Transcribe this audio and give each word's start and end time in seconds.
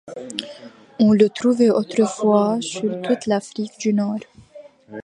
On 0.99 1.11
le 1.11 1.29
trouvait 1.29 1.69
autrefois 1.69 2.57
sur 2.59 3.03
toute 3.03 3.27
l'Afrique 3.27 3.77
du 3.79 3.93
Nord. 3.93 4.15